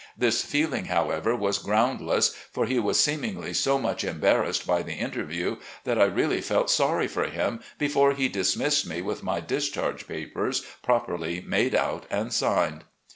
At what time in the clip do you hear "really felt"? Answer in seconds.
6.05-6.71